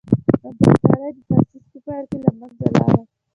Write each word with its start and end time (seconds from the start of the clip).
د 0.41 0.43
امپراتورۍ 0.45 1.11
د 1.17 1.19
تاسیس 1.29 1.63
په 1.71 1.77
پایله 1.85 2.05
کې 2.09 2.17
له 2.23 2.31
منځه 2.39 2.65
لاړل. 2.73 3.01